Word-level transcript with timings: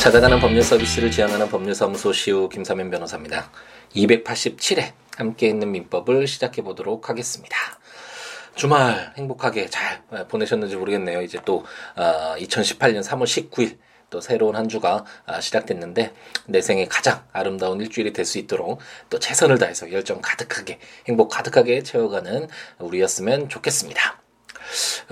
찾아가는 0.00 0.40
법률 0.40 0.62
서비스를 0.62 1.10
지향하는 1.10 1.50
법률사무소 1.50 2.14
시우 2.14 2.48
김사면 2.48 2.90
변호사입니다. 2.90 3.50
287회 3.94 4.92
함께 5.18 5.48
있는 5.48 5.70
민법을 5.72 6.26
시작해 6.26 6.62
보도록 6.62 7.10
하겠습니다. 7.10 7.54
주말 8.54 9.12
행복하게 9.18 9.68
잘 9.68 10.02
보내셨는지 10.28 10.76
모르겠네요. 10.76 11.20
이제 11.20 11.38
또 11.44 11.66
2018년 11.96 13.02
3월 13.02 13.24
19일 13.24 13.76
또 14.08 14.22
새로운 14.22 14.56
한 14.56 14.70
주가 14.70 15.04
아, 15.26 15.38
시작됐는데 15.38 16.14
내 16.46 16.62
생에 16.62 16.86
가장 16.86 17.22
아름다운 17.32 17.78
일주일이 17.82 18.14
될 18.14 18.24
수 18.24 18.38
있도록 18.38 18.80
또 19.10 19.18
최선을 19.18 19.58
다해서 19.58 19.92
열정 19.92 20.20
가득하게 20.22 20.78
행복 21.08 21.28
가득하게 21.28 21.82
채워가는 21.82 22.48
우리였으면 22.78 23.50
좋겠습니다. 23.50 24.19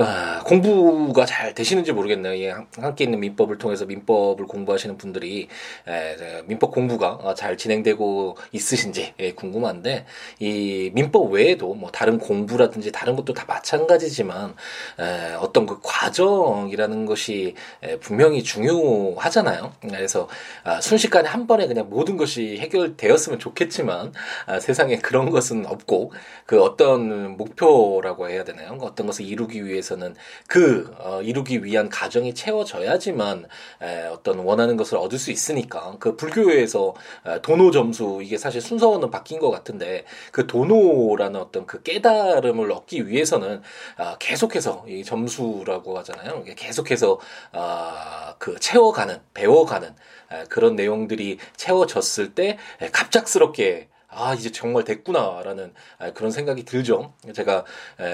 아, 0.00 0.40
공부가 0.44 1.24
잘 1.24 1.54
되시는지 1.54 1.91
모르겠네요. 1.91 2.41
예, 2.45 2.54
함께 2.77 3.02
있는 3.02 3.18
민법을 3.18 3.59
통해서 3.59 3.84
민법을 3.84 4.46
공부하시는 4.46 4.96
분들이 4.96 5.48
에, 5.88 6.42
민법 6.45 6.70
공부가 6.70 7.14
어, 7.14 7.34
잘 7.34 7.56
진행되고 7.56 8.37
있으신지 8.52 9.12
예, 9.18 9.32
궁금한데 9.32 10.06
이 10.38 10.92
민법 10.95 11.32
외에도 11.32 11.74
뭐 11.74 11.90
다른 11.90 12.18
공부라든지 12.18 12.92
다른 12.92 13.16
것도 13.16 13.32
다 13.34 13.45
마찬가지지만 13.48 14.54
에, 15.00 15.34
어떤 15.34 15.66
그 15.66 15.80
과정이라는 15.82 17.04
것이 17.04 17.56
에, 17.82 17.98
분명히 17.98 18.45
중요하잖아요. 18.45 19.73
그래서 19.80 20.28
아, 20.62 20.80
순식간에 20.80 21.28
한 21.28 21.48
번에 21.48 21.66
그냥 21.66 21.88
모든 21.90 22.16
것이 22.16 22.59
해결되었으면 22.59 23.40
좋겠지만 23.40 24.12
아, 24.46 24.60
세상에 24.60 24.98
그런 24.98 25.30
것은 25.30 25.66
없고 25.66 26.12
그 26.46 26.62
어떤 26.62 27.37
목표라고 27.37 28.28
해야 28.28 28.45
되나요? 28.45 28.78
어떤 28.80 29.09
것을 29.09 29.24
이루 29.24 29.48
이루기 29.48 29.65
위해서 29.65 29.88
는 29.97 30.15
그 30.47 30.95
어, 30.98 31.20
이루기 31.23 31.65
위한 31.65 31.88
가정이 31.88 32.34
채워져야지만 32.34 33.46
에, 33.82 34.07
어떤 34.07 34.38
원하는 34.38 34.76
것을 34.76 34.99
얻을 34.99 35.18
수 35.18 35.30
있으니까 35.30 35.96
그 35.99 36.16
불교에서 36.16 36.95
에, 37.26 37.43
도노 37.43 37.71
점수 37.71 38.21
이게 38.23 38.38
사실 38.38 38.60
순서는 38.60 39.10
바뀐 39.10 39.38
것 39.38 39.51
같은데 39.51 40.04
그 40.32 40.46
도노라는 40.46 41.40
어떤 41.40 41.66
그 41.66 41.82
깨달음을 41.82 42.73
얻기 42.73 43.09
위해서는 43.09 43.62
아, 43.96 44.16
계속해서 44.18 44.85
이 44.88 45.04
점수라고 45.04 45.99
하잖아요. 45.99 46.45
계속해서 46.45 47.21
아, 47.52 48.34
그 48.38 48.59
채워가는 48.59 49.21
배워가는 49.34 49.88
에, 50.32 50.45
그런 50.49 50.77
내용들이 50.77 51.38
채워졌을 51.57 52.34
때 52.34 52.59
에, 52.80 52.88
갑작스럽게 52.90 53.88
아 54.21 54.35
이제 54.35 54.51
정말 54.51 54.83
됐구나라는 54.85 55.73
아, 55.99 56.11
그런 56.13 56.33
생각이 56.33 56.65
들죠. 56.65 57.13
제가 57.33 57.65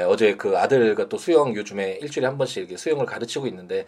어제 0.08 0.36
그 0.36 0.58
아들과 0.58 1.08
또 1.08 1.16
수영 1.16 1.54
요즘에 1.56 1.98
일주일에 2.02 2.26
한 2.26 2.36
번씩 2.36 2.58
이렇게 2.58 2.76
수영을 2.76 3.06
가르치고 3.06 3.46
있는데 3.46 3.86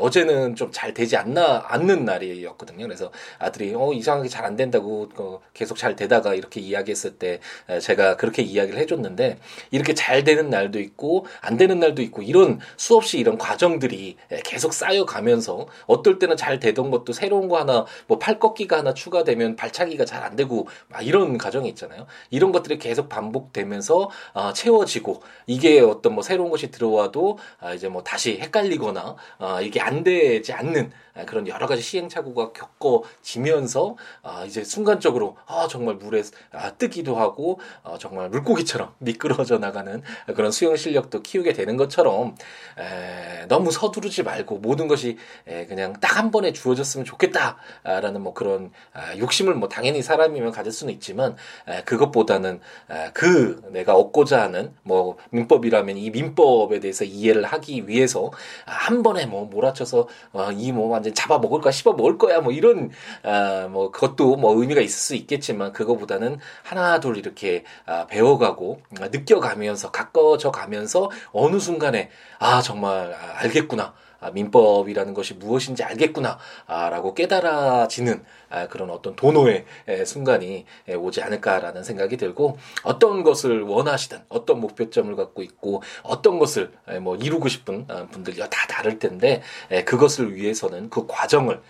어제는 0.00 0.54
좀 0.54 0.70
잘 0.72 0.92
되지 0.92 1.16
않나 1.16 1.64
않는 1.68 2.04
날이었거든요. 2.04 2.84
그래서 2.86 3.10
아들이 3.38 3.72
어 3.74 3.92
이상하게 3.92 4.28
잘 4.28 4.44
안 4.46 4.54
된다고 4.56 5.08
어, 5.16 5.40
계속 5.54 5.76
잘 5.78 5.96
되다가 5.96 6.34
이렇게 6.34 6.60
이야기했을 6.60 7.12
때 7.18 7.40
제가 7.80 8.16
그렇게 8.16 8.42
이야기를 8.42 8.78
해줬는데 8.80 9.38
이렇게 9.70 9.94
잘 9.94 10.22
되는 10.22 10.50
날도 10.50 10.78
있고 10.80 11.26
안 11.40 11.56
되는 11.56 11.80
날도 11.80 12.02
있고 12.02 12.22
이런 12.22 12.60
수없이 12.76 13.18
이런 13.18 13.38
과정들이 13.38 14.16
계속 14.44 14.72
쌓여가면서 14.72 15.66
어떨 15.86 16.18
때는 16.18 16.36
잘 16.36 16.58
되던 16.60 16.90
것도 16.90 17.12
새로운 17.12 17.48
거 17.48 17.58
하나 17.58 17.86
뭐 18.06 18.18
팔 18.18 18.38
꺾기가 18.38 18.78
하나 18.78 18.92
추가되면 18.94 19.56
발차기가 19.56 20.04
잘 20.04 20.22
안 20.22 20.36
되고 20.36 20.66
막 20.88 21.06
이런 21.06 21.38
과정 21.38 21.55
이 21.64 21.68
있잖아요. 21.70 22.06
이런 22.30 22.52
것들이 22.52 22.78
계속 22.78 23.08
반복되면서 23.08 24.10
아, 24.34 24.52
채워지고 24.52 25.22
이게 25.46 25.80
어떤 25.80 26.14
뭐 26.14 26.22
새로운 26.22 26.50
것이 26.50 26.70
들어와도 26.70 27.38
아, 27.60 27.72
이제 27.72 27.88
뭐 27.88 28.02
다시 28.02 28.38
헷갈리거나 28.40 29.16
아, 29.38 29.60
이게 29.60 29.80
안 29.80 30.02
되지 30.02 30.52
않는 30.52 30.90
아, 31.14 31.24
그런 31.24 31.46
여러 31.46 31.66
가지 31.66 31.80
시행착오가 31.80 32.52
겪어지면서 32.52 33.96
아, 34.22 34.44
이제 34.44 34.64
순간적으로 34.64 35.36
아, 35.46 35.68
정말 35.70 35.94
물에 35.94 36.22
아, 36.52 36.72
뜨기도 36.72 37.16
하고 37.16 37.60
어, 37.84 37.96
정말 37.98 38.28
물고기처럼 38.30 38.94
미끄러져 38.98 39.58
나가는 39.58 40.02
그런 40.34 40.50
수영 40.50 40.74
실력도 40.76 41.22
키우게 41.22 41.52
되는 41.52 41.76
것처럼 41.76 42.34
에, 42.78 43.46
너무 43.46 43.70
서두르지 43.70 44.24
말고 44.24 44.58
모든 44.58 44.88
것이 44.88 45.18
에, 45.46 45.66
그냥 45.66 45.92
딱 46.00 46.16
한 46.16 46.30
번에 46.30 46.52
주어졌으면 46.52 47.04
좋겠다라는 47.04 48.22
뭐 48.22 48.32
그런 48.32 48.72
아, 48.94 49.16
욕심을 49.18 49.54
뭐 49.54 49.68
당연히 49.68 50.00
사람이면 50.02 50.50
가질 50.50 50.72
수는 50.72 50.94
있지만 50.94 51.35
에, 51.68 51.82
그것보다는 51.82 52.60
에, 52.90 53.10
그 53.12 53.62
내가 53.72 53.94
얻고자 53.94 54.42
하는 54.42 54.74
뭐 54.82 55.16
민법이라면 55.30 55.96
이 55.96 56.10
민법에 56.10 56.80
대해서 56.80 57.04
이해를 57.04 57.44
하기 57.44 57.88
위해서 57.88 58.30
한 58.64 59.02
번에 59.02 59.26
뭐 59.26 59.44
몰아쳐서 59.46 60.08
어, 60.32 60.50
이뭐 60.52 60.88
완전 60.88 61.14
잡아 61.14 61.38
먹을까 61.38 61.70
씹어 61.70 61.94
먹을 61.94 62.18
거야 62.18 62.40
뭐 62.40 62.52
이런 62.52 62.90
아, 63.22 63.68
뭐 63.70 63.90
그것도 63.90 64.36
뭐 64.36 64.58
의미가 64.60 64.80
있을 64.80 64.98
수 64.98 65.14
있겠지만 65.14 65.72
그거보다는 65.72 66.38
하나 66.62 67.00
둘 67.00 67.16
이렇게 67.16 67.64
아, 67.86 68.06
배워가고 68.06 68.80
아, 69.00 69.08
느껴가면서 69.08 69.90
가까워져 69.90 70.50
가면서 70.50 71.10
어느 71.32 71.58
순간에 71.58 72.10
아 72.38 72.60
정말 72.62 73.14
아, 73.14 73.38
알겠구나. 73.38 73.94
아, 74.20 74.30
민법이라는 74.30 75.14
것이 75.14 75.34
무엇인지 75.34 75.84
알겠구나라고 75.84 77.14
깨달아지는 77.14 78.24
아, 78.48 78.68
그런 78.68 78.90
어떤 78.90 79.16
도노의 79.16 79.64
순간이 80.04 80.64
오지 80.96 81.22
않을까라는 81.22 81.84
생각이 81.84 82.16
들고 82.16 82.58
어떤 82.82 83.22
것을 83.22 83.62
원하시든 83.62 84.18
어떤 84.28 84.60
목표점을 84.60 85.14
갖고 85.16 85.42
있고 85.42 85.82
어떤 86.02 86.38
것을 86.38 86.72
뭐 87.00 87.16
이루고 87.16 87.48
싶은 87.48 87.86
아, 87.88 88.06
분들이 88.10 88.38
다 88.38 88.48
다를 88.68 88.98
텐데 88.98 89.42
그것을 89.84 90.34
위해서는 90.34 90.90
그 90.90 91.06
과정을 91.06 91.60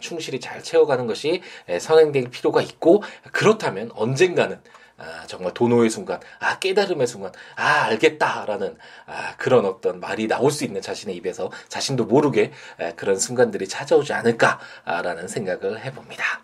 충실히 0.00 0.40
잘 0.40 0.62
채워가는 0.62 1.06
것이 1.06 1.42
선행될 1.78 2.30
필요가 2.30 2.62
있고 2.62 3.02
그렇다면 3.32 3.90
언젠가는 3.94 4.60
아, 4.96 5.24
정말 5.26 5.52
도노의 5.54 5.90
순간, 5.90 6.20
아, 6.38 6.58
깨달음의 6.58 7.06
순간, 7.06 7.32
아, 7.56 7.84
알겠다라는 7.84 8.76
아, 9.06 9.36
그런 9.36 9.64
어떤 9.66 10.00
말이 10.00 10.28
나올 10.28 10.50
수 10.50 10.64
있는 10.64 10.80
자신의 10.80 11.16
입에서 11.16 11.50
자신도 11.68 12.04
모르게 12.04 12.52
에, 12.78 12.92
그런 12.94 13.18
순간들이 13.18 13.66
찾아오지 13.68 14.12
않을까라는 14.12 15.28
생각을 15.28 15.84
해봅니다. 15.84 16.43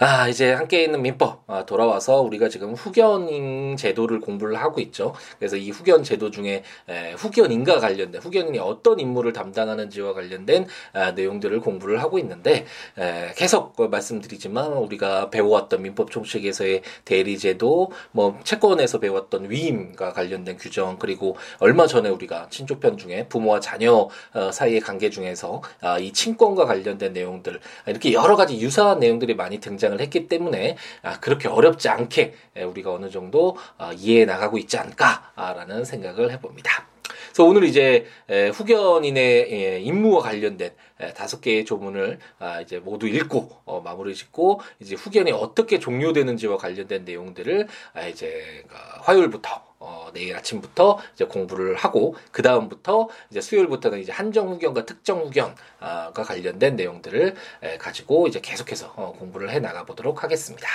아, 0.00 0.28
이제 0.28 0.52
함께 0.52 0.84
있는 0.84 1.02
민법 1.02 1.44
아, 1.46 1.64
돌아와서 1.66 2.20
우리가 2.20 2.48
지금 2.48 2.74
후견인 2.74 3.76
제도를 3.76 4.20
공부를 4.20 4.56
하고 4.56 4.80
있죠. 4.80 5.14
그래서 5.38 5.56
이 5.56 5.70
후견 5.70 6.02
제도 6.02 6.30
중에 6.30 6.62
에, 6.88 7.12
후견인과 7.12 7.78
관련된 7.78 8.20
후견인이 8.20 8.58
어떤 8.58 8.98
임무를 8.98 9.32
담당하는지와 9.32 10.14
관련된 10.14 10.66
아, 10.92 11.12
내용들을 11.12 11.60
공부를 11.60 12.02
하고 12.02 12.18
있는데 12.18 12.64
에, 12.98 13.32
계속 13.36 13.74
말씀드리지만 13.90 14.72
우리가 14.72 15.30
배워왔던 15.30 15.82
민법 15.82 16.10
총칙에서의 16.10 16.82
대리 17.04 17.38
제도, 17.38 17.90
뭐 18.10 18.38
채권에서 18.42 18.98
배웠던 18.98 19.50
위임과 19.50 20.12
관련된 20.12 20.56
규정 20.58 20.98
그리고 20.98 21.36
얼마 21.58 21.86
전에 21.86 22.08
우리가 22.08 22.48
친족편 22.50 22.96
중에 22.98 23.28
부모와 23.28 23.60
자녀 23.60 24.08
어, 24.32 24.52
사이의 24.52 24.80
관계 24.80 25.10
중에서 25.10 25.62
아, 25.80 25.98
이 25.98 26.12
친권과 26.12 26.64
관련된 26.66 27.12
내용들 27.12 27.60
이렇게 27.86 28.12
여러 28.12 28.34
가지 28.36 28.58
유사한 28.60 28.98
내용들이 28.98 29.34
많이 29.34 29.60
등장. 29.60 29.83
등장을 29.84 30.00
했기 30.00 30.28
때문에 30.28 30.76
아, 31.02 31.20
그렇게 31.20 31.48
어렵지 31.48 31.88
않게 31.88 32.34
우리가 32.66 32.92
어느 32.92 33.10
정도 33.10 33.56
아, 33.76 33.92
이해해 33.92 34.24
나가고 34.24 34.56
있지 34.58 34.78
않을까라는 34.78 35.84
생각을 35.84 36.30
해봅니다. 36.32 36.88
그래서 37.26 37.44
오늘 37.44 37.64
이제 37.64 38.06
후견인의 38.28 39.52
예, 39.52 39.80
임무와 39.80 40.22
관련된 40.22 40.70
다섯 41.16 41.40
개의 41.40 41.64
조문을 41.64 42.20
아, 42.38 42.60
이제 42.60 42.78
모두 42.78 43.08
읽고 43.08 43.50
어, 43.64 43.80
마무리 43.80 44.14
짓고 44.14 44.60
이제 44.78 44.94
후견이 44.94 45.32
어떻게 45.32 45.80
종료되는지와 45.80 46.56
관련된 46.56 47.04
내용들을 47.04 47.66
이제 48.08 48.64
그 48.68 48.76
화요일부터 49.02 49.73
어, 49.84 50.10
내일 50.14 50.34
아침부터 50.34 50.98
이제 51.14 51.24
공부를 51.24 51.76
하고 51.76 52.16
그 52.30 52.42
다음부터 52.42 53.08
이제 53.30 53.40
수요일부터는 53.40 54.00
이제 54.00 54.12
한정 54.12 54.48
후견과 54.48 54.86
특정 54.86 55.20
후견과 55.20 56.12
관련된 56.12 56.76
내용들을 56.76 57.34
에, 57.62 57.78
가지고 57.78 58.26
이제 58.26 58.40
계속해서 58.40 58.92
어, 58.96 59.14
공부를 59.18 59.50
해 59.50 59.60
나가 59.60 59.84
보도록 59.84 60.24
하겠습니다. 60.24 60.68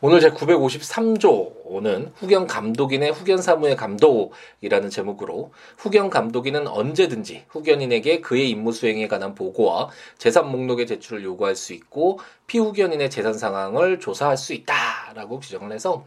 오늘 0.00 0.20
제 0.20 0.30
953조는 0.30 2.12
후견 2.14 2.46
감독인의 2.46 3.10
후견 3.10 3.42
사무의 3.42 3.74
감독이라는 3.74 4.90
제목으로 4.90 5.52
후견 5.76 6.08
감독인은 6.08 6.68
언제든지 6.68 7.46
후견인에게 7.48 8.20
그의 8.20 8.48
임무 8.50 8.72
수행에 8.72 9.08
관한 9.08 9.34
보고와 9.34 9.90
재산 10.16 10.52
목록의 10.52 10.86
제출을 10.86 11.24
요구할 11.24 11.56
수 11.56 11.72
있고 11.72 12.20
피후견인의 12.48 13.10
재산 13.10 13.34
상황을 13.34 14.00
조사할 14.00 14.36
수 14.36 14.52
있다라고 14.52 15.38
규정을 15.38 15.72
해서 15.72 16.04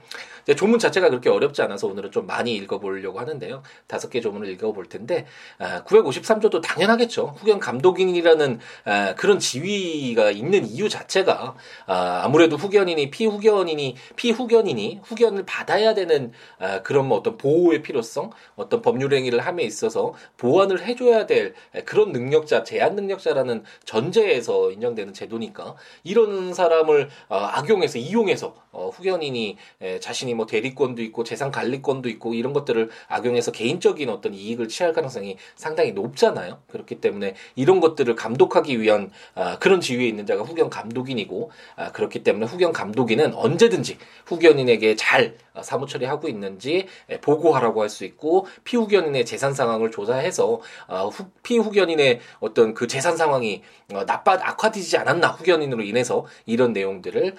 조문 0.58 0.80
자체가 0.80 1.10
그렇게 1.10 1.30
어렵지 1.30 1.62
않아서 1.62 1.88
오늘은 1.88 2.12
좀 2.12 2.26
많이 2.26 2.56
읽어보려고 2.56 3.20
하는데요. 3.20 3.62
다섯 3.88 4.10
개 4.10 4.20
조문을 4.20 4.50
읽어볼 4.50 4.88
텐데 4.88 5.26
아, 5.60 5.84
953조도 5.84 6.62
당연하겠죠. 6.62 7.36
후견 7.38 7.60
감독인이라는 7.60 8.60
아, 8.86 9.16
그런 9.16 9.40
지위가 9.40 10.32
있는 10.32 10.66
이유 10.66 10.90
자체가 10.90 11.56
아, 11.86 12.22
아무래도 12.24 12.58
후견인이 12.58 13.12
피후견인이 13.12 13.96
피후견인이 14.16 15.02
후견을 15.04 15.46
받아야 15.46 15.94
되는 15.94 16.32
아, 16.58 16.82
그런 16.82 17.08
뭐 17.08 17.20
어떤 17.20 17.38
보호의 17.38 17.84
필요성, 17.84 18.32
어떤 18.56 18.82
법률 18.82 19.14
행위를 19.14 19.40
함에 19.40 19.64
있어서 19.64 20.14
보완을 20.38 20.84
해줘야 20.84 21.28
될 21.28 21.54
그런 21.86 22.12
능력자, 22.12 22.64
제한 22.64 22.96
능력자라는 22.96 23.64
전제에서 23.86 24.72
인정되는 24.72 25.14
제도니까 25.14 25.76
이런 26.04 26.31
사람을 26.54 27.10
어, 27.30 27.36
악용해서 27.36 28.00
이용해서 28.00 28.56
어, 28.72 28.90
후견인이 28.90 29.58
에, 29.82 30.00
자신이 30.00 30.34
뭐 30.34 30.46
대리권도 30.46 31.02
있고 31.04 31.24
재산 31.24 31.52
관리권도 31.52 32.10
있고 32.10 32.34
이런 32.34 32.54
것들을 32.54 32.90
악용해서 33.08 33.52
개인적인 33.52 34.10
어떤 34.10 34.34
이익을 34.34 34.68
취할 34.68 34.94
가능성이 34.94 35.38
상당히 35.56 35.92
높잖아요. 35.92 36.60
그렇기 36.68 37.02
때문에 37.02 37.36
이런 37.56 37.80
것들을 37.80 38.16
감독하기 38.16 38.82
위한 38.82 39.12
아, 39.36 39.60
그런 39.60 39.82
지위에 39.82 40.08
있는 40.08 40.26
자가 40.26 40.44
후견 40.44 40.70
감독인이고 40.70 41.52
아, 41.76 41.92
그렇기 41.92 42.24
때문에 42.24 42.48
후견 42.48 42.74
감독인은 42.74 43.36
언제든지 43.36 43.98
후견인에게 44.26 44.96
잘 44.96 45.36
어, 45.54 45.62
사무 45.62 45.86
처리하고 45.86 46.28
있는지 46.28 46.88
보고하라고 47.22 47.84
할 47.84 47.92
수 47.92 48.06
있고 48.06 48.48
피후견인의 48.64 49.26
재산 49.26 49.54
상황을 49.54 49.92
조사해서 49.92 50.62
어, 50.88 51.10
피후견인의 51.44 52.22
어떤 52.40 52.74
그 52.74 52.88
재산 52.88 53.18
상황이 53.18 53.62
어, 53.94 54.06
나빠 54.06 54.34
악화되지 54.34 54.98
않았나 54.98 55.28
후견인으로 55.28 55.84
인해서 55.84 56.21
이런 56.46 56.74
내용들을 56.74 57.36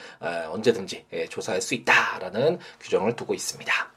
언제든지 0.50 1.06
조사할 1.28 1.60
수 1.60 1.74
있다라는 1.74 2.58
규정을 2.80 3.16
두고 3.16 3.34
있습니다. 3.34 3.92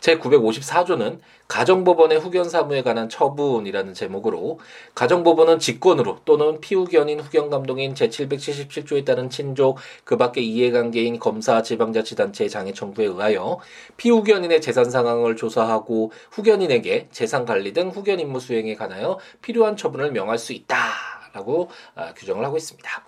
제954조는 0.00 1.18
가정법원의 1.48 2.18
후견 2.20 2.48
사무에 2.48 2.82
관한 2.82 3.08
처분이라는 3.08 3.94
제목으로 3.94 4.60
가정법원은 4.94 5.58
직권으로 5.58 6.20
또는 6.24 6.60
피후견인 6.60 7.20
후견감독인 7.20 7.94
제777조에 7.94 9.04
따른 9.04 9.30
친족 9.30 9.78
그 10.04 10.16
밖의 10.16 10.46
이해관계인 10.46 11.18
검사 11.18 11.62
지방자치단체의 11.62 12.50
장애 12.50 12.72
청구에 12.72 13.06
의하여 13.06 13.58
피후견인의 13.96 14.60
재산 14.60 14.90
상황을 14.90 15.36
조사하고 15.36 16.12
후견인에게 16.30 17.08
재산 17.10 17.44
관리 17.44 17.72
등 17.72 17.88
후견 17.88 18.20
임무 18.20 18.40
수행에 18.40 18.74
관하여 18.74 19.18
필요한 19.42 19.76
처분을 19.76 20.12
명할 20.12 20.38
수 20.38 20.52
있다 20.52 20.76
라고 21.32 21.70
아, 21.94 22.12
규정을 22.14 22.44
하고 22.44 22.56
있습니다. 22.56 23.07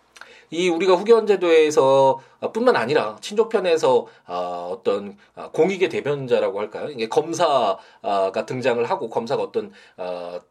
이 0.50 0.68
우리가 0.68 0.94
후견제도에서 0.94 2.18
어, 2.40 2.52
뿐만 2.52 2.76
아니라 2.76 3.16
친족편에서 3.20 4.06
어, 4.26 4.68
어떤 4.72 5.16
어, 5.36 5.50
공익의 5.52 5.88
대변자라고 5.88 6.58
할까요? 6.58 6.88
이게 6.90 7.08
검사가 7.08 7.78
등장을 8.46 8.82
하고 8.84 9.08
검사가 9.08 9.42
어떤 9.42 9.72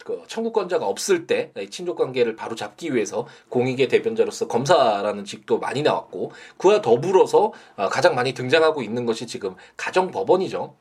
그 0.06 0.24
청구권자가 0.28 0.86
없을 0.86 1.28
때 1.28 1.52
친족 1.70 1.98
관계를 1.98 2.36
바로 2.36 2.56
잡기 2.56 2.94
위해서 2.94 3.28
공익의 3.50 3.88
대변자로서 3.88 4.48
검사라는 4.48 5.26
직도 5.26 5.60
많이 5.60 5.82
나왔고 5.82 6.32
그와 6.58 6.82
더불어서 6.82 7.52
가장 7.92 8.16
많이 8.16 8.34
등장하고 8.34 8.82
있는 8.82 9.06
것이 9.06 9.28
지금 9.28 9.56
가정법원이죠. 9.78 10.76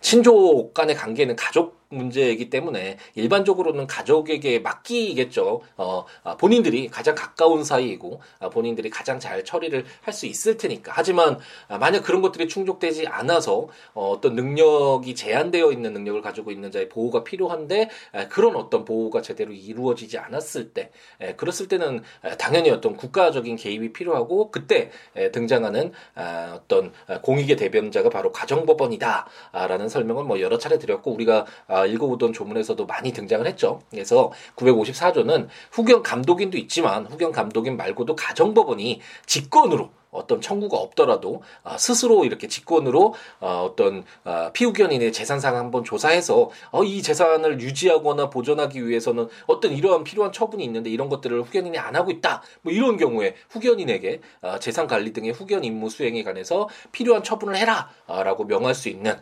친족 0.00 0.74
간의 0.74 0.94
관계는 0.96 1.36
가족 1.36 1.85
문제이기 1.88 2.50
때문에 2.50 2.98
일반적으로는 3.14 3.86
가족에게 3.86 4.58
맡기겠죠. 4.58 5.62
어, 5.76 6.04
아, 6.24 6.36
본인들이 6.36 6.88
가장 6.88 7.14
가까운 7.14 7.62
사이이고 7.64 8.20
아, 8.40 8.48
본인들이 8.48 8.90
가장 8.90 9.20
잘 9.20 9.44
처리를 9.44 9.84
할 10.02 10.16
수 10.16 10.26
있을 10.26 10.56
테니까. 10.56 10.92
하지만 10.94 11.38
아, 11.68 11.78
만약 11.78 12.02
그런 12.02 12.22
것들이 12.22 12.48
충족되지 12.48 13.06
않아서 13.06 13.68
어, 13.94 14.10
어떤 14.10 14.34
능력이 14.34 15.14
제한되어 15.14 15.72
있는 15.72 15.92
능력을 15.92 16.22
가지고 16.22 16.50
있는 16.50 16.70
자의 16.70 16.88
보호가 16.88 17.22
필요한데 17.22 17.90
에, 18.14 18.26
그런 18.28 18.56
어떤 18.56 18.84
보호가 18.84 19.20
제대로 19.22 19.52
이루어지지 19.52 20.18
않았을 20.18 20.72
때, 20.72 20.90
에, 21.20 21.34
그랬을 21.34 21.68
때는 21.68 22.02
에, 22.24 22.36
당연히 22.38 22.70
어떤 22.70 22.96
국가적인 22.96 23.56
개입이 23.56 23.92
필요하고 23.92 24.50
그때 24.50 24.90
에, 25.14 25.30
등장하는 25.30 25.92
아, 26.14 26.58
어떤 26.62 26.92
공익의 27.22 27.56
대변자가 27.56 28.08
바로 28.08 28.32
가정법원이다라는 28.32 29.88
설명을 29.88 30.24
뭐 30.24 30.40
여러 30.40 30.56
차례 30.58 30.78
드렸고 30.78 31.12
우리가 31.12 31.44
아, 31.76 31.84
읽어보던 31.84 32.32
조문에서도 32.32 32.86
많이 32.86 33.12
등장을 33.12 33.46
했죠. 33.46 33.82
그래서 33.90 34.32
954조는 34.56 35.48
후견 35.70 36.02
감독인도 36.02 36.56
있지만 36.56 37.04
후견 37.04 37.32
감독인 37.32 37.76
말고도 37.76 38.16
가정법원이 38.16 39.00
직권으로 39.26 39.90
어떤 40.16 40.40
청구가 40.40 40.76
없더라도 40.76 41.42
아, 41.62 41.78
스스로 41.78 42.24
이렇게 42.24 42.48
직권으로 42.48 43.14
어, 43.40 43.68
어떤 43.70 44.04
아, 44.24 44.50
피후견인의 44.52 45.12
재산상 45.12 45.56
한번 45.56 45.84
조사해서 45.84 46.50
어, 46.70 46.84
이 46.84 47.02
재산을 47.02 47.60
유지하거나 47.60 48.30
보존하기 48.30 48.86
위해서는 48.86 49.28
어떤 49.46 49.72
이러한 49.72 50.04
필요한 50.04 50.32
처분이 50.32 50.64
있는데 50.64 50.90
이런 50.90 51.08
것들을 51.08 51.42
후견인이 51.42 51.78
안 51.78 51.94
하고 51.96 52.10
있다. 52.10 52.42
뭐 52.62 52.72
이런 52.72 52.96
경우에 52.96 53.36
후견인에게 53.50 54.20
아, 54.42 54.58
재산 54.58 54.86
관리 54.86 55.12
등의 55.12 55.32
후견 55.32 55.64
임무 55.64 55.90
수행에 55.90 56.22
관해서 56.22 56.68
필요한 56.92 57.22
처분을 57.22 57.56
해라라고 57.56 58.44
명할 58.44 58.74
수 58.74 58.88
있는 58.88 59.16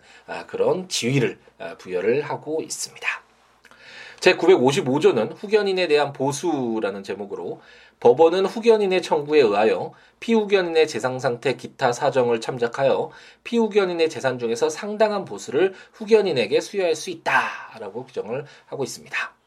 그런 0.47 0.89
지위를 0.89 1.39
부여를 1.79 2.23
하고 2.23 2.61
있습니다. 2.63 3.25
제955조는 4.25 5.35
후견인에 5.37 5.87
대한 5.87 6.13
보수라는 6.13 7.03
제목으로 7.03 7.61
법원은 8.01 8.47
후견인의 8.47 9.03
청구에 9.03 9.41
의하여 9.41 9.93
피후견인의 10.21 10.89
재산 10.89 11.19
상태 11.19 11.57
기타 11.57 11.93
사정을 11.93 12.41
참작하여 12.41 13.11
피후견인의 13.45 14.09
재산 14.11 14.39
중에서 14.39 14.69
상당한 14.69 15.25
보수를 15.25 15.75
후견인에게 15.93 16.61
수여할 16.61 16.95
수 16.95 17.11
있다라고 17.11 18.05
규정을 18.05 18.47
하고 18.67 18.85
있습니다. 18.85 19.44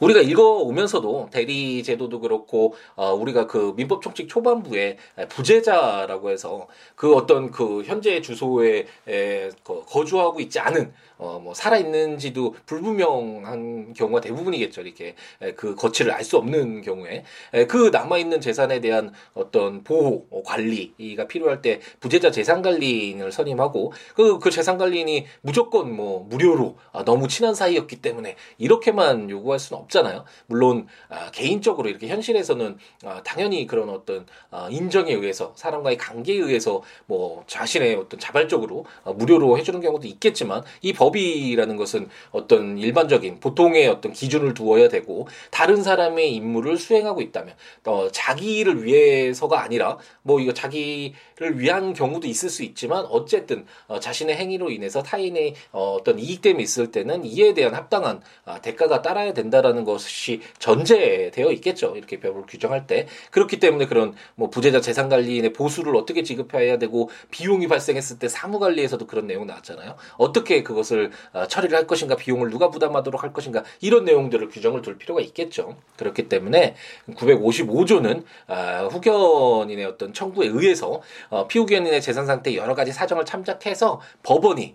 우리가 0.00 0.20
읽어오면서도 0.20 1.28
대리 1.30 1.82
제도도 1.82 2.20
그렇고 2.20 2.74
어, 2.94 3.12
우리가 3.14 3.46
그 3.46 3.72
민법 3.76 4.02
총칙 4.02 4.28
초반부에 4.28 4.96
부재자라고 5.28 6.30
해서 6.30 6.66
그 6.94 7.14
어떤 7.14 7.50
그 7.50 7.82
현재 7.84 8.20
주소에 8.20 8.86
에, 9.08 9.50
거주하고 9.86 10.40
있지 10.40 10.58
않은 10.58 10.92
어, 11.22 11.38
뭐, 11.38 11.54
살아 11.54 11.76
있는지도 11.76 12.56
불분명한 12.66 13.92
경우가 13.92 14.20
대부분이겠죠. 14.20 14.80
이렇게, 14.80 15.14
에, 15.40 15.52
그 15.52 15.76
거치를 15.76 16.10
알 16.10 16.24
수 16.24 16.36
없는 16.36 16.82
경우에. 16.82 17.24
에, 17.52 17.66
그 17.66 17.90
남아 17.92 18.18
있는 18.18 18.40
재산에 18.40 18.80
대한 18.80 19.12
어떤 19.34 19.84
보호, 19.84 20.26
어, 20.30 20.42
관리가 20.44 21.28
필요할 21.28 21.62
때 21.62 21.80
부재자 22.00 22.32
재산 22.32 22.62
관리인을 22.62 23.30
선임하고 23.30 23.92
그, 24.14 24.38
그 24.40 24.50
재산 24.50 24.78
관리인이 24.78 25.26
무조건 25.42 25.94
뭐, 25.94 26.26
무료로 26.28 26.76
아, 26.92 27.04
너무 27.04 27.28
친한 27.28 27.54
사이였기 27.54 28.02
때문에 28.02 28.34
이렇게만 28.58 29.30
요구 29.30 29.51
할 29.52 29.60
수는 29.60 29.80
없잖아요. 29.82 30.24
물론, 30.46 30.88
아, 31.08 31.30
개인적으로 31.30 31.88
이렇게 31.88 32.08
현실에서는 32.08 32.78
아, 33.04 33.22
당연히 33.22 33.66
그런 33.66 33.90
어떤 33.90 34.26
아, 34.50 34.68
인정에 34.70 35.12
의해서 35.12 35.52
사람과의 35.56 35.98
관계에 35.98 36.36
의해서 36.36 36.82
뭐, 37.06 37.44
자신의 37.46 37.94
어떤 37.94 38.18
자발적으로 38.18 38.86
아, 39.04 39.12
무료로 39.12 39.58
해주는 39.58 39.80
경우도 39.80 40.08
있겠지만 40.08 40.62
이법 40.80 41.12
법이라는 41.12 41.76
것은 41.76 42.08
어떤 42.30 42.78
일반적인 42.78 43.40
보통의 43.40 43.88
어떤 43.88 44.12
기준을 44.12 44.54
두어야 44.54 44.88
되고 44.88 45.28
다른 45.50 45.82
사람의 45.82 46.34
임무를 46.34 46.78
수행하고 46.78 47.20
있다면 47.20 47.54
어, 47.86 48.08
자기를 48.10 48.84
위해서가 48.84 49.62
아니라 49.62 49.98
뭐 50.22 50.40
이거 50.40 50.52
자기를 50.52 51.58
위한 51.58 51.92
경우도 51.92 52.26
있을 52.26 52.48
수 52.48 52.62
있지만 52.62 53.04
어쨌든 53.06 53.66
어, 53.86 54.00
자신의 54.00 54.36
행위로 54.36 54.70
인해서 54.70 55.02
타인의 55.02 55.54
어, 55.72 55.96
어떤 56.00 56.18
이익됨이 56.18 56.62
있을 56.62 56.90
때는 56.90 57.24
이에 57.24 57.54
대한 57.54 57.74
합당한 57.74 58.20
아, 58.44 58.60
대가가 58.60 59.02
따라야 59.02 59.32
된다라는 59.42 59.84
것이 59.84 60.40
전제되어 60.58 61.50
있겠죠. 61.52 61.94
이렇게 61.96 62.20
법을 62.20 62.42
규정할 62.48 62.86
때 62.86 63.06
그렇기 63.30 63.58
때문에 63.58 63.86
그런 63.86 64.14
뭐 64.34 64.50
부재자 64.50 64.80
재산 64.80 65.08
관리인의 65.08 65.52
보수를 65.52 65.96
어떻게 65.96 66.22
지급해야 66.22 66.78
되고 66.78 67.10
비용이 67.30 67.68
발생했을 67.68 68.18
때 68.18 68.28
사무 68.28 68.58
관리에서도 68.58 69.06
그런 69.06 69.26
내용 69.26 69.46
나왔잖아요. 69.46 69.96
어떻게 70.16 70.62
그것을 70.62 70.92
것을 70.92 71.10
어, 71.32 71.46
처리를 71.46 71.76
할 71.76 71.86
것인가 71.86 72.16
비용을 72.16 72.50
누가 72.50 72.70
부담하도록 72.70 73.22
할 73.22 73.32
것인가 73.32 73.64
이런 73.80 74.04
내용들을 74.04 74.48
규정을 74.48 74.82
둘 74.82 74.98
필요가 74.98 75.20
있겠죠. 75.22 75.76
그렇기 75.96 76.28
때문에 76.28 76.74
955조는 77.14 78.24
아, 78.46 78.88
후견인의 78.90 79.86
어떤 79.86 80.12
청구에 80.12 80.48
의해서 80.48 81.00
어, 81.30 81.46
피후견인의 81.48 82.02
재산 82.02 82.26
상태 82.26 82.54
여러 82.54 82.74
가지 82.74 82.92
사정을 82.92 83.24
참작해서 83.24 84.00
법원이 84.22 84.74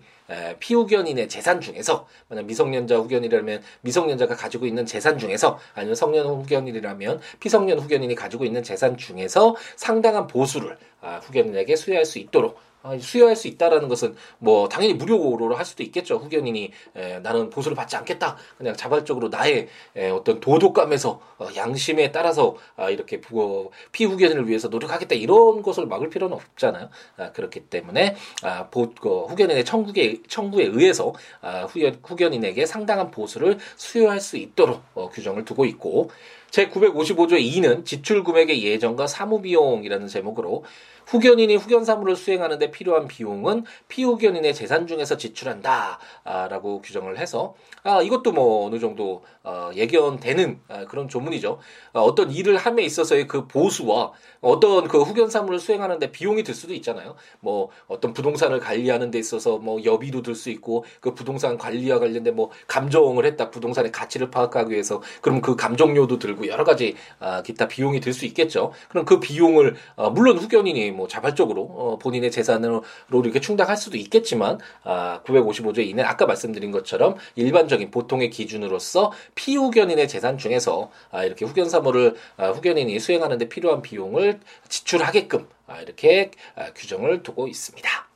피후견인의 0.58 1.28
재산 1.28 1.60
중에서 1.60 2.06
만약 2.28 2.44
미성년자 2.46 2.96
후견이라면 2.96 3.62
미성년자가 3.80 4.36
가지고 4.36 4.66
있는 4.66 4.86
재산 4.86 5.18
중에서 5.18 5.58
아니면 5.74 5.94
성년 5.94 6.26
후견인이라면 6.26 7.20
피성년 7.40 7.78
후견인이 7.78 8.14
가지고 8.14 8.44
있는 8.44 8.62
재산 8.62 8.96
중에서 8.96 9.56
상당한 9.76 10.26
보수를 10.26 10.76
아, 11.00 11.20
후견인에게 11.22 11.76
수여할 11.76 12.04
수 12.04 12.18
있도록 12.18 12.58
아, 12.58 12.67
수여할 13.00 13.36
수 13.36 13.48
있다라는 13.48 13.88
것은 13.88 14.14
뭐 14.38 14.68
당연히 14.68 14.94
무료로 14.94 15.54
할 15.54 15.64
수도 15.64 15.82
있겠죠. 15.82 16.16
후견인이 16.16 16.70
에, 16.96 17.18
나는 17.20 17.50
보수를 17.50 17.74
받지 17.74 17.96
않겠다. 17.96 18.36
그냥 18.56 18.74
자발적으로 18.74 19.28
나의 19.28 19.68
에, 19.96 20.10
어떤 20.10 20.40
도덕감에서 20.40 21.20
어, 21.38 21.48
양심에 21.54 22.12
따라서 22.12 22.56
아, 22.76 22.90
이렇게 22.90 23.20
부, 23.20 23.70
피후견인을 23.92 24.48
위해서 24.48 24.68
노력하겠다 24.68 25.14
이런 25.14 25.62
것을 25.62 25.86
막을 25.86 26.10
필요는 26.10 26.36
없잖아요. 26.36 26.88
아, 27.16 27.32
그렇기 27.32 27.60
때문에 27.60 28.16
아, 28.42 28.68
보, 28.68 28.92
그, 28.94 29.24
후견인의 29.26 29.64
청구에 29.64 30.22
청구에 30.28 30.64
의해서 30.64 31.12
아, 31.40 31.62
후견, 31.64 32.00
후견인에게 32.04 32.66
상당한 32.66 33.10
보수를 33.10 33.58
수여할 33.76 34.20
수 34.20 34.36
있도록 34.36 34.82
어, 34.94 35.08
규정을 35.08 35.44
두고 35.44 35.64
있고 35.66 36.10
제 36.50 36.68
955조의 36.68 37.52
2는 37.52 37.84
지출 37.84 38.24
금액의 38.24 38.64
예정과 38.64 39.06
사무 39.06 39.42
비용이라는 39.42 40.06
제목으로 40.08 40.64
후견인이 41.08 41.56
후견 41.56 41.84
사무를 41.84 42.16
수행하는데 42.16 42.70
필요한 42.70 43.08
비용은 43.08 43.64
피후견인의 43.88 44.54
재산 44.54 44.86
중에서 44.86 45.16
지출한다라고 45.16 46.82
규정을 46.82 47.18
해서 47.18 47.54
아 47.82 48.02
이것도 48.02 48.32
뭐 48.32 48.66
어느 48.66 48.78
정도 48.78 49.22
어, 49.42 49.70
예견되는 49.74 50.60
아, 50.68 50.84
그런 50.84 51.08
조문이죠. 51.08 51.58
어, 51.94 52.00
어떤 52.02 52.30
일을 52.30 52.58
함에 52.58 52.82
있어서의 52.82 53.26
그 53.26 53.46
보수와 53.46 54.12
어떤 54.42 54.86
그 54.88 55.00
후견 55.02 55.30
사무를 55.30 55.58
수행하는데 55.58 56.12
비용이 56.12 56.42
들 56.42 56.54
수도 56.54 56.74
있잖아요. 56.74 57.16
뭐 57.40 57.70
어떤 57.86 58.12
부동산을 58.12 58.60
관리하는 58.60 59.10
데 59.10 59.18
있어서 59.18 59.58
뭐 59.58 59.82
여비도 59.84 60.22
들 60.22 60.34
수 60.38 60.50
있고 60.50 60.84
그 61.00 61.14
부동산 61.14 61.58
관리와 61.58 61.98
관련된 61.98 62.36
뭐 62.36 62.50
감정을 62.68 63.24
했다 63.26 63.50
부동산의 63.50 63.90
가치를 63.90 64.30
파악하기 64.30 64.70
위해서 64.70 65.02
그럼 65.20 65.40
그 65.40 65.56
감정료도 65.56 66.18
들고 66.20 66.46
여러 66.46 66.62
가지 66.64 66.94
아, 67.18 67.42
기타 67.42 67.66
비용이 67.66 68.00
들 68.00 68.12
수 68.12 68.24
있겠죠. 68.26 68.72
그럼 68.88 69.04
그 69.04 69.20
비용을 69.20 69.76
어, 69.96 70.10
물론 70.10 70.38
후견인이 70.38 70.90
뭐 70.98 71.08
자발적으로 71.08 71.62
어, 71.62 71.98
본인의 71.98 72.30
재산으로 72.30 72.82
이렇게 73.10 73.40
충당할 73.40 73.76
수도 73.76 73.96
있겠지만 73.96 74.58
아, 74.82 75.22
955조 75.24 75.78
이내 75.78 76.02
아까 76.02 76.26
말씀드린 76.26 76.72
것처럼 76.72 77.16
일반적인 77.36 77.90
보통의 77.90 78.30
기준으로서 78.30 79.12
피후견인의 79.36 80.08
재산 80.08 80.36
중에서 80.36 80.90
아, 81.10 81.24
이렇게 81.24 81.44
후견 81.44 81.68
사무를 81.68 82.16
아, 82.36 82.50
후견인이 82.50 82.98
수행하는데 82.98 83.48
필요한 83.48 83.80
비용을 83.80 84.40
지출하게끔 84.68 85.46
아, 85.68 85.80
이렇게 85.80 86.32
아, 86.56 86.72
규정을 86.74 87.22
두고 87.22 87.46
있습니다. 87.46 88.07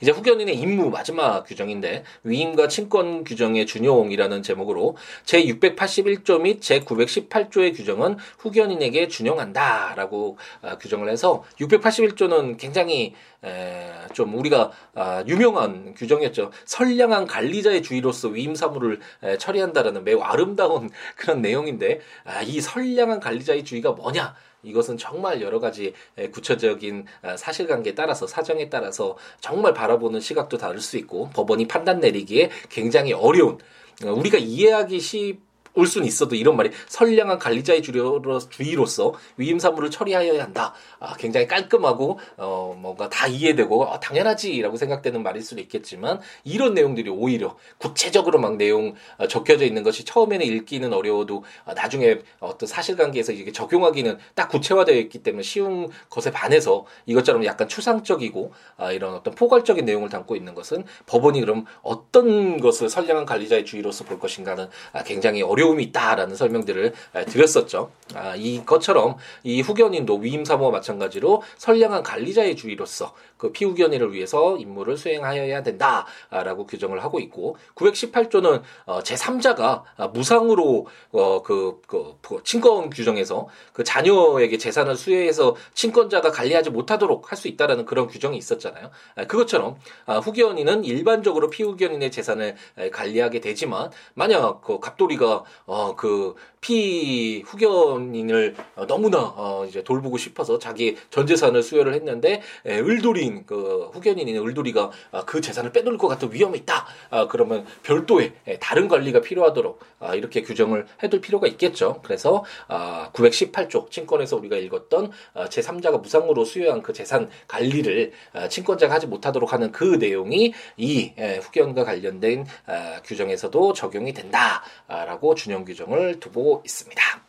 이제 0.00 0.10
후견인의 0.10 0.56
임무 0.56 0.90
마지막 0.90 1.44
규정인데 1.44 2.04
위임과 2.24 2.68
친권 2.68 3.24
규정의 3.24 3.66
준용이라는 3.66 4.42
제목으로 4.42 4.96
제 5.24 5.42
681조 5.44 6.40
및 6.40 6.60
제 6.60 6.80
918조의 6.80 7.76
규정은 7.76 8.16
후견인에게 8.38 9.08
준용한다라고 9.08 10.38
아, 10.62 10.78
규정을 10.78 11.08
해서 11.08 11.44
681조는 11.60 12.58
굉장히 12.58 13.14
에, 13.44 13.90
좀 14.14 14.36
우리가 14.36 14.72
아, 14.94 15.22
유명한 15.26 15.94
규정이었죠. 15.94 16.50
선량한 16.64 17.26
관리자의 17.26 17.82
주의로서 17.82 18.28
위임 18.28 18.54
사무를 18.54 19.00
에, 19.22 19.38
처리한다라는 19.38 20.04
매우 20.04 20.20
아름다운 20.20 20.90
그런 21.16 21.40
내용인데 21.40 22.00
아, 22.24 22.42
이 22.42 22.60
선량한 22.60 23.20
관리자의 23.20 23.64
주의가 23.64 23.92
뭐냐? 23.92 24.34
이것은 24.62 24.98
정말 24.98 25.40
여러 25.40 25.60
가지 25.60 25.94
구체적인 26.32 27.06
아, 27.22 27.36
사실관계에 27.36 27.94
따라서 27.94 28.26
사정에 28.26 28.68
따라서 28.68 29.16
정말 29.40 29.72
바라보는 29.74 30.20
시각도 30.20 30.58
다를 30.58 30.80
수 30.80 30.96
있고 30.96 31.30
법원이 31.30 31.68
판단 31.68 32.00
내리기에 32.00 32.50
굉장히 32.68 33.12
어려운 33.12 33.58
어, 34.04 34.12
우리가 34.12 34.38
이해하기 34.38 35.00
쉽 35.00 35.47
올 35.78 35.86
수는 35.86 36.08
있어도 36.08 36.34
이런 36.34 36.56
말이 36.56 36.70
선량한 36.88 37.38
관리자의 37.38 37.82
주의로서 37.82 39.14
위임 39.36 39.60
사무를 39.60 39.90
처리하여야 39.92 40.42
한다. 40.42 40.74
아, 40.98 41.14
굉장히 41.16 41.46
깔끔하고 41.46 42.18
어, 42.36 42.76
뭔가 42.76 43.08
다 43.08 43.28
이해되고 43.28 43.86
아, 43.86 44.00
당연하지라고 44.00 44.76
생각되는 44.76 45.22
말일 45.22 45.42
수도 45.42 45.60
있겠지만 45.60 46.20
이런 46.42 46.74
내용들이 46.74 47.10
오히려 47.10 47.56
구체적으로 47.78 48.40
막 48.40 48.56
내용 48.56 48.94
어, 49.18 49.28
적혀져 49.28 49.64
있는 49.64 49.84
것이 49.84 50.04
처음에는 50.04 50.44
읽기는 50.44 50.92
어려워도 50.92 51.44
어, 51.64 51.74
나중에 51.74 52.18
어떤 52.40 52.66
사실관계에서 52.66 53.30
이게 53.30 53.52
적용하기는 53.52 54.18
딱 54.34 54.48
구체화되어 54.48 54.96
있기 54.96 55.22
때문에 55.22 55.44
쉬운 55.44 55.88
것에 56.10 56.32
반해서 56.32 56.86
이것처럼 57.06 57.44
약간 57.44 57.68
추상적이고 57.68 58.52
아, 58.78 58.90
이런 58.90 59.14
어떤 59.14 59.36
포괄적인 59.36 59.84
내용을 59.84 60.08
담고 60.08 60.34
있는 60.34 60.56
것은 60.56 60.84
법원이 61.06 61.40
그럼 61.40 61.66
어떤 61.82 62.60
것을 62.60 62.88
선량한 62.88 63.26
관리자의 63.26 63.64
주의로서 63.64 64.04
볼 64.04 64.18
것인가는 64.18 64.68
아, 64.92 65.02
굉장히 65.04 65.42
어려운 65.42 65.67
어려움이 65.68 65.84
있다라는 65.84 66.34
설명들을 66.36 66.92
드렸었죠. 67.26 67.90
아, 68.14 68.34
이 68.36 68.64
것처럼 68.64 69.16
이 69.42 69.60
후견인도 69.60 70.16
위임 70.16 70.44
사무와 70.44 70.70
마찬가지로 70.70 71.42
선량한 71.58 72.02
관리자의 72.02 72.56
주의로서 72.56 73.14
그 73.38 73.50
피후견인을 73.52 74.12
위해서 74.12 74.58
임무를 74.58 74.98
수행하여야 74.98 75.62
된다라고 75.62 76.66
규정을 76.66 77.02
하고 77.02 77.18
있고 77.20 77.56
918조는 77.74 78.62
어, 78.84 78.98
제3자가 79.00 80.12
무상으로 80.12 80.86
어, 81.12 81.42
그, 81.42 81.80
그, 81.86 82.16
그 82.20 82.42
친권 82.44 82.90
규정에서 82.90 83.48
그 83.72 83.84
자녀에게 83.84 84.58
재산을 84.58 84.96
수여해서 84.96 85.56
친권자가 85.72 86.30
관리하지 86.30 86.68
못하도록 86.70 87.32
할 87.32 87.38
수 87.38 87.48
있다라는 87.48 87.86
그런 87.86 88.06
규정이 88.06 88.36
있었잖아요. 88.36 88.90
아, 89.14 89.24
그것처럼 89.24 89.76
아, 90.04 90.18
후견인은 90.18 90.84
일반적으로 90.84 91.48
피후견인의 91.48 92.10
재산을 92.10 92.56
관리하게 92.92 93.40
되지만 93.40 93.90
만약 94.14 94.60
그 94.60 94.80
갑돌이가 94.80 95.44
어, 95.66 95.96
그, 95.96 96.34
피 96.60 97.42
후견인을 97.46 98.56
어, 98.76 98.86
너무나 98.86 99.32
어, 99.36 99.64
이제 99.68 99.84
돌보고 99.84 100.18
싶어서 100.18 100.58
자기 100.58 100.96
전 101.10 101.26
재산을 101.26 101.62
수여를 101.62 101.94
했는데 101.94 102.42
에, 102.66 102.78
을돌 102.78 103.18
인 103.28 103.44
그 103.46 103.90
후견인인 103.92 104.36
을돌이가 104.36 104.90
아, 105.12 105.24
그 105.24 105.40
재산을 105.40 105.72
빼돌릴 105.72 105.98
것 105.98 106.08
같은 106.08 106.32
위험이 106.32 106.58
있다. 106.58 106.86
아, 107.10 107.28
그러면 107.28 107.66
별도의 107.82 108.32
에, 108.46 108.58
다른 108.58 108.88
관리가 108.88 109.20
필요하도록 109.20 109.80
아, 110.00 110.14
이렇게 110.14 110.42
규정을 110.42 110.86
해둘 111.02 111.20
필요가 111.20 111.46
있겠죠. 111.46 112.00
그래서 112.02 112.44
아, 112.68 113.10
918조 113.12 113.90
친권에서 113.90 114.36
우리가 114.36 114.56
읽었던 114.56 115.10
아, 115.34 115.44
제3자가 115.46 116.00
무상으로 116.02 116.44
수여한 116.44 116.82
그 116.82 116.92
재산 116.92 117.30
관리를 117.46 118.12
아, 118.32 118.48
친권자가 118.48 118.94
하지 118.94 119.06
못하도록 119.06 119.52
하는 119.52 119.72
그 119.72 119.84
내용이 119.84 120.52
이 120.76 121.12
에, 121.16 121.38
후견과 121.38 121.84
관련된 121.84 122.46
아, 122.66 123.00
규정에서도 123.04 123.72
적용이 123.72 124.12
된다라고 124.12 125.34
준용 125.34 125.64
규정을 125.64 126.20
두고 126.20 126.62
있습니다. 126.64 127.27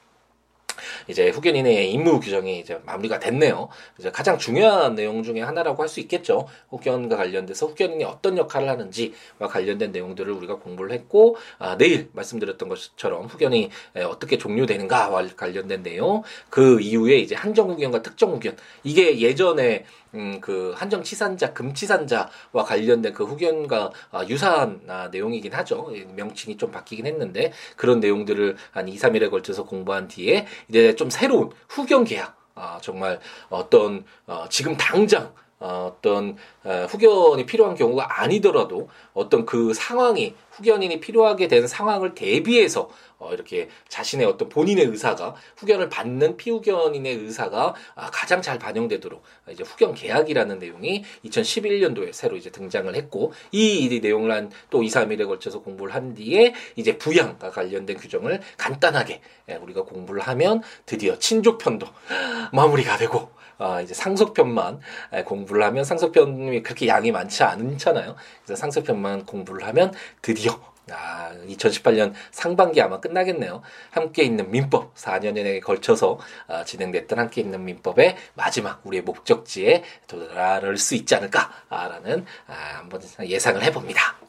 이제 1.08 1.30
후견인의 1.30 1.92
임무 1.92 2.20
규정이 2.20 2.60
이제 2.60 2.80
마무리가 2.86 3.20
됐네요. 3.20 3.70
이제 4.00 4.12
가장 4.12 4.38
중요한 4.38 4.96
내용 4.96 5.24
중에 5.24 5.42
하나라고 5.42 5.84
할 5.84 5.90
수 5.90 6.00
있겠죠. 6.02 6.48
후견과 6.70 7.18
관련돼서 7.18 7.66
후견인이 7.66 8.04
어떤 8.06 8.38
역할을 8.38 8.70
하는지와 8.70 9.48
관련된 9.50 9.92
내용들을 9.92 10.32
우리가 10.32 10.58
공부를 10.58 10.92
했고 10.92 11.36
아, 11.58 11.78
내일 11.78 12.10
말씀드렸던 12.14 12.70
것처럼 12.70 13.26
후견이 13.26 13.72
어떻게 14.08 14.38
종료되는가와 14.38 15.28
관련된 15.36 15.84
내용 15.84 16.24
그 16.50 16.80
이후에 16.80 17.18
이제 17.18 17.36
한정 17.36 17.72
후견과 17.72 18.04
특정 18.04 18.32
후견 18.32 18.56
이게 18.84 19.20
예전에 19.20 19.86
음, 20.16 20.40
그 20.42 20.74
한정 20.76 21.04
치산자, 21.04 21.54
금치산자와 21.54 22.64
관련된 22.66 23.14
그 23.14 23.26
후견과 23.26 23.92
아, 24.12 24.26
유사한 24.28 24.82
아, 24.88 25.10
내용이긴 25.12 25.54
하죠. 25.54 25.92
명칭이 26.16 26.58
좀 26.58 26.72
바뀌긴 26.72 27.06
했는데 27.06 27.52
그런 27.76 28.00
내용들을 28.00 28.56
한 28.72 28.88
2, 28.88 28.96
3일에 28.98 29.30
걸쳐서 29.30 29.66
공부한 29.66 30.08
뒤에 30.08 30.48
이제 30.68 30.96
좀 30.96 31.10
새로운 31.10 31.52
후견 31.68 32.04
계약, 32.06 32.36
아, 32.56 32.80
정말 32.82 33.20
어떤 33.50 34.04
어, 34.26 34.46
지금 34.50 34.76
당장 34.78 35.32
어, 35.60 35.92
어떤 35.94 36.38
어, 36.64 36.88
후견이 36.90 37.46
필요한 37.46 37.76
경우가 37.76 38.22
아니더라도 38.22 38.90
어떤 39.14 39.46
그 39.46 39.74
상황이 39.74 40.34
후견인이 40.52 41.00
필요하게 41.02 41.50
된 41.50 41.68
상황을 41.68 42.16
대비해서 42.16 42.90
어, 43.20 43.34
이렇게 43.34 43.70
자신의 43.88 44.26
어떤 44.26 44.50
본인의 44.50 44.86
의사가 44.86 45.36
후견을 45.58 45.90
받는 45.90 46.38
피후견인의 46.38 47.16
의사가 47.16 47.76
아, 47.96 48.10
가장 48.12 48.42
잘 48.42 48.58
반영되도록 48.58 49.22
이제 49.52 49.64
후견 49.64 49.94
계약이라는 49.94 50.60
내용이 50.60 51.04
2011년도에 51.26 52.14
새로 52.14 52.36
이제 52.36 52.50
등장을 52.50 52.94
했고 52.96 53.34
이, 53.52 53.86
이 53.86 54.00
내용을 54.00 54.32
한 54.32 54.50
또 54.70 54.84
2, 54.84 54.88
3일에 54.88 55.28
걸쳐서 55.28 55.62
공부를 55.62 55.94
한 55.94 56.14
뒤에 56.14 56.54
이제 56.76 56.98
부양과 56.98 57.52
관련된 57.52 57.98
규정을 57.98 58.42
간단하게 58.58 59.22
예, 59.50 59.56
우리가 59.56 59.84
공부를 59.84 60.22
하면 60.22 60.62
드디어 60.86 61.18
친족편도 61.18 61.88
마무리가 62.54 62.98
되고 62.98 63.32
아, 63.58 63.82
이제 63.82 63.94
상속편만 63.94 64.80
공부를 65.26 65.64
하면 65.64 65.84
상속편이 65.84 66.64
그렇게 66.64 66.88
양이 66.88 67.12
많지 67.12 67.44
않잖아요. 67.44 68.16
그래서 68.46 68.60
상속편만 68.60 69.26
공부를 69.26 69.68
하면 69.68 69.94
드디어 70.22 70.58
아, 70.92 71.34
2018년 71.48 72.14
상반기 72.32 72.82
아마 72.82 73.00
끝나겠네요. 73.00 73.62
함께 73.92 74.24
있는 74.24 74.52
민법 74.52 74.96
4년에 74.96 75.62
걸쳐서 75.62 76.20
아, 76.48 76.64
진행됐던 76.64 77.20
함께 77.20 77.42
있는 77.42 77.64
민법의 77.66 78.16
마지막 78.36 78.82
우리의 78.86 79.04
목적지에 79.04 79.84
도달할 80.08 80.78
수 80.78 80.96
있지 80.96 81.16
않을까라는 81.16 82.26
아, 82.48 82.54
한번 82.78 83.02
예상을 83.22 83.62
해봅니다. 83.64 84.29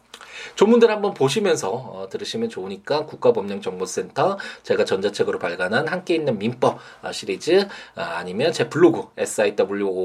조문들 0.54 0.90
한번 0.90 1.14
보시면서 1.14 1.70
어, 1.70 2.08
들으시면 2.10 2.48
좋으니까 2.48 3.06
국가법령정보센터 3.06 4.38
제가 4.62 4.84
전자책으로 4.84 5.38
발간한 5.38 5.88
함께 5.88 6.14
있는 6.14 6.38
민법 6.38 6.78
어, 7.02 7.12
시리즈 7.12 7.66
아, 7.94 8.22
니면 8.24 8.52
제 8.52 8.68
블로그 8.68 9.08
siwoolaw.com 9.18 10.00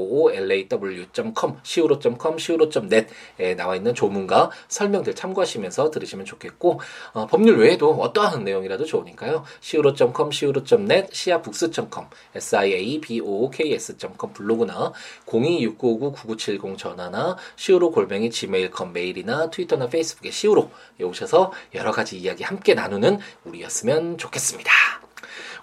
siwo.com 1.64 2.36
siwo.net에 2.36 3.54
나와 3.56 3.76
있는 3.76 3.94
조문과 3.94 4.50
설명들 4.68 5.14
참고하시면서 5.14 5.90
들으시면 5.90 6.26
좋겠고 6.26 6.80
어, 7.12 7.26
법률 7.26 7.58
외에도 7.58 7.92
어떠한 7.92 8.44
내용이라도 8.44 8.84
좋으니까요. 8.84 9.44
siwo.com 9.60 10.30
siwo.net 10.30 11.08
siabooks.com 11.12 12.06
siabooks.com 12.36 14.32
블로그나 14.32 14.92
0269599970 15.26 16.76
전화나 16.78 17.36
siwo 17.56 17.90
골뱅이 17.90 18.30
gmail.com 18.30 18.92
메일이나 18.92 19.50
트위터나 19.50 19.88
페이스북 19.88 20.25
에 20.26 20.30
시우로 20.30 20.70
오셔서 21.00 21.52
여러 21.74 21.92
가지 21.92 22.18
이야기 22.18 22.44
함께 22.44 22.74
나누는 22.74 23.18
우리였으면 23.44 24.18
좋겠습니다. 24.18 24.70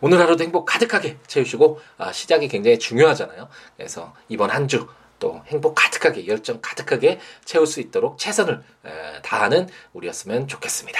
오늘 0.01 0.20
하루도 0.20 0.43
행복 0.43 0.65
가득하게 0.65 1.17
채우시고 1.27 1.79
아, 1.98 2.12
시작이 2.12 2.48
굉장히 2.48 2.79
중요하잖아요. 2.79 3.48
그래서 3.77 4.13
이번 4.29 4.50
한 4.50 4.67
주 4.67 4.88
또 5.24 5.41
행복 5.48 5.74
가득하게 5.75 6.27
열정 6.27 6.60
가득하게 6.62 7.17
채울 7.46 7.65
수 7.65 7.79
있도록 7.79 8.17
최선을 8.17 8.62
에, 8.86 9.22
다하는 9.22 9.70
우리였으면 9.93 10.50
좋겠습니다. 10.50 11.00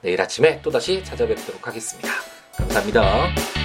내일 0.00 0.20
아침에 0.20 0.60
또다시 0.60 1.04
찾아뵙도록 1.04 1.68
하겠습니다. 1.68 2.10
감사합니다. 2.56 3.59